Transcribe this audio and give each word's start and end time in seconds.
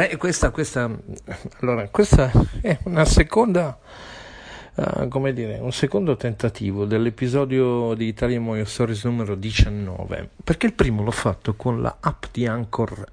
Beh, 0.00 0.16
questa, 0.16 0.48
questa, 0.48 0.90
allora, 1.60 1.86
questa 1.90 2.32
è 2.62 2.78
una 2.84 3.04
seconda, 3.04 3.78
uh, 4.76 5.08
come 5.08 5.34
dire, 5.34 5.58
un 5.60 5.72
secondo 5.72 6.16
tentativo 6.16 6.86
dell'episodio 6.86 7.92
di 7.92 8.06
Italian 8.06 8.42
Moyo 8.42 8.64
Stories 8.64 9.04
numero 9.04 9.34
19, 9.34 10.30
perché 10.42 10.64
il 10.64 10.72
primo 10.72 11.02
l'ho 11.02 11.10
fatto 11.10 11.52
con 11.52 11.82
la 11.82 11.98
app 12.00 12.24
di 12.32 12.46
Anchor 12.46 13.04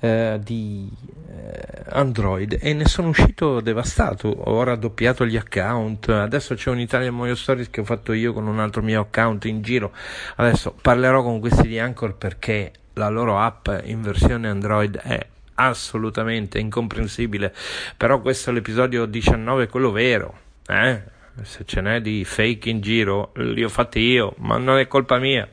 eh, 0.00 0.40
di 0.42 0.90
eh, 1.28 1.82
Android 1.90 2.60
e 2.62 2.72
ne 2.72 2.86
sono 2.86 3.08
uscito 3.08 3.60
devastato. 3.60 4.28
Ho 4.28 4.62
raddoppiato 4.62 5.26
gli 5.26 5.36
account. 5.36 6.08
Adesso 6.08 6.54
c'è 6.54 6.70
un 6.70 6.80
Italian 6.80 7.14
Moyo 7.14 7.34
Stories 7.34 7.68
che 7.68 7.82
ho 7.82 7.84
fatto 7.84 8.14
io 8.14 8.32
con 8.32 8.46
un 8.46 8.58
altro 8.58 8.80
mio 8.80 9.02
account 9.02 9.44
in 9.44 9.60
giro. 9.60 9.92
Adesso 10.36 10.76
parlerò 10.80 11.22
con 11.22 11.40
questi 11.40 11.68
di 11.68 11.78
Anchor 11.78 12.14
perché 12.16 12.72
la 12.94 13.10
loro 13.10 13.38
app 13.38 13.68
in 13.82 14.00
versione 14.00 14.48
Android 14.48 14.96
è 14.96 15.34
assolutamente 15.56 16.58
incomprensibile. 16.58 17.54
Però 17.96 18.20
questo 18.20 18.50
è 18.50 18.52
l'episodio 18.52 19.04
19, 19.04 19.68
quello 19.68 19.90
vero. 19.90 20.38
Eh? 20.66 21.02
Se 21.42 21.64
ce 21.66 21.80
n'è 21.80 22.00
di 22.00 22.24
fake 22.24 22.70
in 22.70 22.80
giro, 22.80 23.32
li 23.34 23.62
ho 23.62 23.68
fatti 23.68 24.00
io, 24.00 24.34
ma 24.38 24.56
non 24.56 24.78
è 24.78 24.86
colpa 24.86 25.18
mia. 25.18 25.48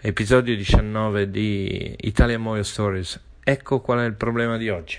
Episodio 0.00 0.54
19 0.54 1.30
di 1.30 1.96
Italian 2.00 2.42
Moyo 2.42 2.62
Stories. 2.62 3.20
Ecco 3.42 3.80
qual 3.80 4.00
è 4.00 4.04
il 4.04 4.14
problema 4.14 4.56
di 4.56 4.68
oggi. 4.68 4.98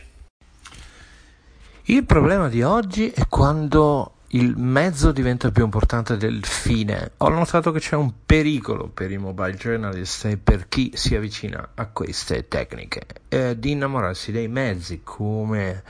Il 1.83 2.03
problema 2.03 2.49
di 2.49 2.61
oggi 2.61 3.09
è 3.09 3.27
quando 3.27 4.13
il 4.30 4.55
mezzo 4.58 5.11
diventa 5.11 5.49
più 5.52 5.63
importante 5.63 6.17
del 6.17 6.45
fine. 6.45 7.11
Ho 7.17 7.30
notato 7.30 7.72
che 7.72 7.80
c'è 7.80 7.95
un 7.95 8.11
pericolo 8.25 8.88
per 8.88 9.11
i 9.11 9.17
mobile 9.17 9.55
journalist 9.55 10.25
e 10.25 10.38
per 10.38 10.67
chi 10.67 10.91
si 10.94 11.16
avvicina 11.16 11.69
a 11.73 11.88
queste 11.88 12.47
tecniche 12.47 13.02
eh, 13.30 13.57
di 13.57 13.72
innamorarsi 13.72 14.31
dei 14.31 14.47
mezzi 14.47 15.02
come 15.03 15.83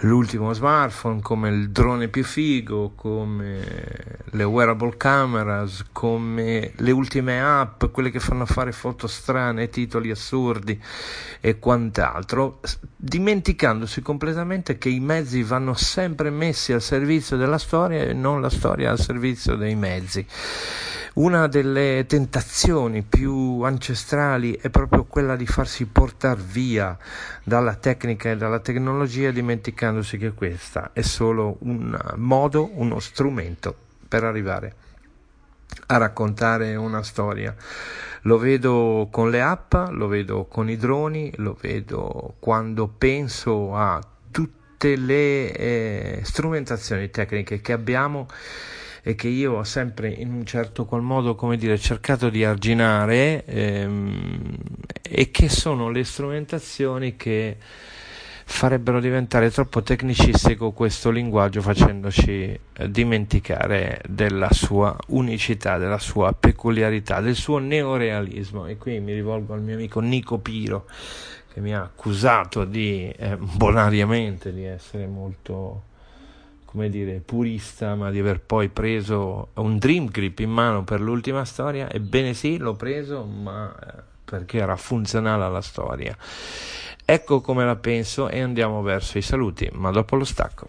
l'ultimo 0.00 0.52
smartphone, 0.52 1.20
come 1.22 1.48
il 1.48 1.70
drone 1.70 2.08
più 2.08 2.24
figo, 2.24 2.92
come 2.94 4.18
le 4.24 4.44
wearable 4.44 4.96
cameras, 4.96 5.84
come 5.92 6.72
le 6.76 6.90
ultime 6.90 7.42
app, 7.42 7.84
quelle 7.92 8.10
che 8.10 8.20
fanno 8.20 8.46
fare 8.46 8.72
foto 8.72 9.06
strane, 9.06 9.68
titoli 9.68 10.10
assurdi 10.10 10.80
e 11.40 11.58
quant'altro, 11.58 12.60
dimenticandosi 12.96 14.02
completamente 14.02 14.78
che 14.78 14.88
i 14.88 15.00
mezzi 15.00 15.42
vanno 15.42 15.74
sempre 15.74 16.30
messi 16.30 16.72
al 16.72 16.82
servizio 16.82 17.36
della 17.36 17.58
storia 17.58 18.02
e 18.02 18.12
non 18.12 18.40
la 18.40 18.50
storia 18.50 18.90
al 18.90 18.98
servizio 18.98 19.56
dei 19.56 19.74
mezzi. 19.74 20.26
Una 21.14 21.46
delle 21.46 22.06
tentazioni 22.08 23.02
più 23.02 23.60
ancestrali 23.60 24.58
è 24.60 24.68
proprio 24.68 25.04
quella 25.04 25.36
di 25.36 25.46
farsi 25.46 25.86
portare 25.86 26.40
via 26.44 26.98
dalla 27.44 27.76
tecnica 27.76 28.32
e 28.32 28.36
dalla 28.36 28.58
tecnologia 28.58 29.30
dimenticandosi 29.30 30.18
che 30.18 30.32
questa 30.32 30.90
è 30.92 31.02
solo 31.02 31.58
un 31.60 31.96
modo, 32.16 32.68
uno 32.74 32.98
strumento 32.98 33.76
per 34.08 34.24
arrivare 34.24 34.74
a 35.86 35.98
raccontare 35.98 36.74
una 36.74 37.04
storia. 37.04 37.54
Lo 38.22 38.36
vedo 38.38 39.06
con 39.12 39.30
le 39.30 39.40
app, 39.40 39.72
lo 39.90 40.08
vedo 40.08 40.46
con 40.46 40.68
i 40.68 40.76
droni, 40.76 41.32
lo 41.36 41.56
vedo 41.60 42.34
quando 42.40 42.88
penso 42.88 43.76
a 43.76 44.04
tutte 44.32 44.96
le 44.96 45.52
eh, 45.52 46.20
strumentazioni 46.24 47.08
tecniche 47.08 47.60
che 47.60 47.72
abbiamo 47.72 48.26
e 49.06 49.14
che 49.14 49.28
io 49.28 49.52
ho 49.52 49.64
sempre 49.64 50.08
in 50.08 50.32
un 50.32 50.46
certo 50.46 50.86
qual 50.86 51.02
modo, 51.02 51.34
come 51.34 51.58
dire, 51.58 51.76
cercato 51.76 52.30
di 52.30 52.42
arginare 52.42 53.44
ehm, 53.44 54.56
e 55.02 55.30
che 55.30 55.50
sono 55.50 55.90
le 55.90 56.04
strumentazioni 56.04 57.14
che 57.14 57.58
farebbero 58.46 59.00
diventare 59.00 59.50
troppo 59.50 59.82
tecnicistico 59.82 60.72
questo 60.72 61.10
linguaggio 61.10 61.60
facendoci 61.60 62.58
eh, 62.72 62.90
dimenticare 62.90 64.00
della 64.08 64.50
sua 64.52 64.96
unicità, 65.08 65.76
della 65.76 65.98
sua 65.98 66.32
peculiarità, 66.32 67.20
del 67.20 67.34
suo 67.34 67.58
neorealismo. 67.58 68.64
E 68.64 68.78
qui 68.78 69.00
mi 69.00 69.12
rivolgo 69.12 69.52
al 69.52 69.60
mio 69.60 69.74
amico 69.74 70.00
Nico 70.00 70.38
Piro 70.38 70.86
che 71.52 71.60
mi 71.60 71.74
ha 71.74 71.82
accusato 71.82 72.64
di 72.64 73.12
eh, 73.14 73.36
bonariamente 73.36 74.50
di 74.50 74.64
essere 74.64 75.06
molto 75.06 75.92
come 76.74 76.90
dire, 76.90 77.22
purista, 77.24 77.94
ma 77.94 78.10
di 78.10 78.18
aver 78.18 78.40
poi 78.40 78.68
preso 78.68 79.50
un 79.54 79.78
Dream 79.78 80.06
Grip 80.06 80.40
in 80.40 80.50
mano 80.50 80.82
per 80.82 81.00
l'ultima 81.00 81.44
storia. 81.44 81.88
Ebbene 81.88 82.34
sì, 82.34 82.58
l'ho 82.58 82.74
preso, 82.74 83.24
ma 83.24 83.72
eh, 83.72 84.02
perché 84.24 84.58
era 84.58 84.74
funzionale 84.74 85.44
alla 85.44 85.60
storia. 85.60 86.16
Ecco 87.04 87.40
come 87.40 87.64
la 87.64 87.76
penso 87.76 88.28
e 88.28 88.40
andiamo 88.40 88.82
verso 88.82 89.18
i 89.18 89.22
saluti, 89.22 89.70
ma 89.72 89.92
dopo 89.92 90.16
lo 90.16 90.24
stacco. 90.24 90.68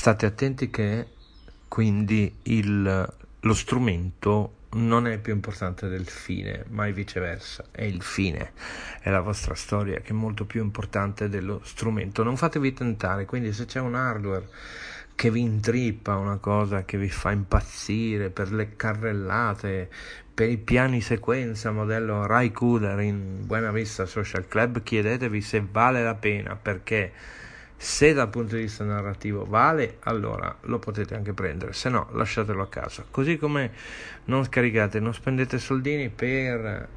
State 0.00 0.24
attenti 0.24 0.70
che 0.70 1.08
quindi 1.68 2.34
il, 2.44 3.12
lo 3.38 3.54
strumento 3.54 4.54
non 4.70 5.06
è 5.06 5.18
più 5.18 5.34
importante 5.34 5.88
del 5.88 6.06
fine, 6.06 6.64
mai 6.70 6.94
viceversa, 6.94 7.66
è 7.70 7.82
il 7.82 8.00
fine, 8.00 8.52
è 9.02 9.10
la 9.10 9.20
vostra 9.20 9.54
storia 9.54 10.00
che 10.00 10.08
è 10.08 10.12
molto 10.14 10.46
più 10.46 10.62
importante 10.62 11.28
dello 11.28 11.60
strumento. 11.64 12.22
Non 12.22 12.38
fatevi 12.38 12.72
tentare, 12.72 13.26
quindi 13.26 13.52
se 13.52 13.66
c'è 13.66 13.78
un 13.78 13.94
hardware 13.94 14.48
che 15.14 15.30
vi 15.30 15.40
intrippa, 15.40 16.16
una 16.16 16.38
cosa 16.38 16.86
che 16.86 16.96
vi 16.96 17.10
fa 17.10 17.32
impazzire 17.32 18.30
per 18.30 18.52
le 18.52 18.76
carrellate, 18.76 19.90
per 20.32 20.48
i 20.48 20.56
piani 20.56 21.02
sequenza 21.02 21.72
modello 21.72 22.24
Rai 22.24 22.52
Cooler 22.52 22.98
in 23.00 23.44
Buena 23.44 23.70
Vista 23.70 24.06
Social 24.06 24.48
Club, 24.48 24.82
chiedetevi 24.82 25.42
se 25.42 25.62
vale 25.70 26.02
la 26.02 26.14
pena 26.14 26.56
perché 26.56 27.12
se 27.82 28.12
dal 28.12 28.28
punto 28.28 28.56
di 28.56 28.62
vista 28.62 28.84
narrativo 28.84 29.46
vale, 29.46 29.96
allora 30.00 30.54
lo 30.64 30.78
potete 30.78 31.14
anche 31.14 31.32
prendere, 31.32 31.72
se 31.72 31.88
no 31.88 32.10
lasciatelo 32.12 32.60
a 32.60 32.68
casa. 32.68 33.06
Così 33.10 33.38
come 33.38 33.72
non 34.26 34.44
scaricate, 34.44 35.00
non 35.00 35.14
spendete 35.14 35.58
soldini 35.58 36.10
per 36.10 36.88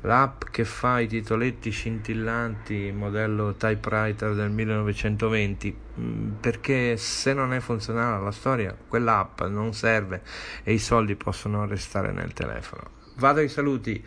l'app 0.00 0.42
che 0.50 0.64
fa 0.64 0.98
i 0.98 1.06
titoletti 1.06 1.70
scintillanti 1.70 2.90
modello 2.90 3.54
typewriter 3.54 4.34
del 4.34 4.50
1920 4.50 5.76
mm, 6.00 6.30
perché 6.40 6.96
se 6.96 7.32
non 7.32 7.52
è 7.52 7.60
funzionale 7.60 8.20
la 8.20 8.32
storia 8.32 8.76
quell'app 8.88 9.42
non 9.42 9.72
serve 9.72 10.22
e 10.64 10.72
i 10.72 10.78
soldi 10.78 11.14
possono 11.14 11.64
restare 11.64 12.10
nel 12.10 12.32
telefono 12.32 12.96
Vado 13.18 13.40
ai 13.40 13.48
saluti, 13.48 14.00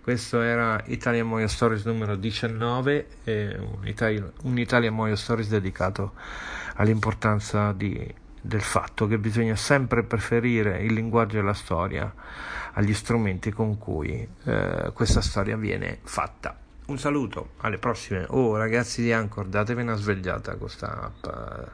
questo 0.00 0.40
era 0.40 0.82
Italian 0.86 1.28
Moyo 1.28 1.46
Stories 1.46 1.84
numero 1.84 2.16
19, 2.16 3.06
un, 3.60 3.86
Italia, 3.86 4.28
un 4.42 4.58
Italian 4.58 4.92
Moyo 4.92 5.14
Stories 5.14 5.48
dedicato 5.48 6.14
all'importanza 6.74 7.70
di, 7.70 8.12
del 8.40 8.60
fatto 8.60 9.06
che 9.06 9.18
bisogna 9.18 9.54
sempre 9.54 10.02
preferire 10.02 10.82
il 10.82 10.94
linguaggio 10.94 11.38
e 11.38 11.42
la 11.42 11.54
storia 11.54 12.12
agli 12.72 12.92
strumenti 12.92 13.52
con 13.52 13.78
cui 13.78 14.28
eh, 14.42 14.90
questa 14.92 15.20
storia 15.20 15.56
viene 15.56 16.00
fatta. 16.02 16.58
Un 16.86 16.98
saluto, 16.98 17.50
alle 17.58 17.78
prossime. 17.78 18.26
Oh 18.30 18.56
ragazzi 18.56 19.00
di 19.00 19.12
Anchor, 19.12 19.46
datevi 19.46 19.82
una 19.82 19.94
svegliata 19.94 20.50
con 20.50 20.60
questa 20.62 21.02
app 21.02 21.24
eh, 21.24 21.70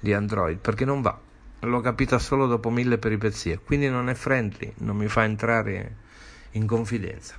di 0.00 0.14
Android 0.14 0.56
perché 0.56 0.86
non 0.86 1.02
va. 1.02 1.30
L'ho 1.64 1.80
capita 1.80 2.18
solo 2.18 2.48
dopo 2.48 2.70
mille 2.70 2.98
peripezie, 2.98 3.60
quindi 3.64 3.88
non 3.88 4.08
è 4.08 4.14
friendly, 4.14 4.72
non 4.78 4.96
mi 4.96 5.06
fa 5.06 5.22
entrare 5.22 5.96
in 6.52 6.66
confidenza. 6.66 7.36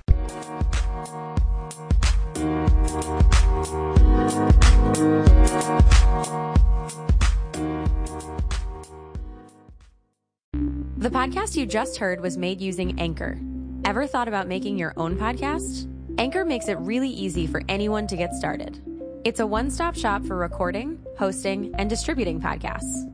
The 10.96 11.10
podcast 11.10 11.54
you 11.54 11.66
just 11.66 11.98
heard 11.98 12.20
was 12.20 12.38
made 12.38 12.62
using 12.62 12.98
Anchor. 12.98 13.38
Ever 13.84 14.06
thought 14.06 14.26
about 14.26 14.48
making 14.48 14.78
your 14.78 14.94
own 14.96 15.16
podcast? 15.16 15.86
Anchor 16.16 16.46
makes 16.46 16.68
it 16.68 16.78
really 16.78 17.10
easy 17.10 17.46
for 17.46 17.60
anyone 17.68 18.06
to 18.06 18.16
get 18.16 18.32
started. 18.32 18.80
It's 19.24 19.40
a 19.40 19.46
one 19.46 19.70
stop 19.70 19.94
shop 19.94 20.24
for 20.24 20.36
recording, 20.36 20.98
hosting, 21.18 21.74
and 21.76 21.90
distributing 21.90 22.40
podcasts. 22.40 23.13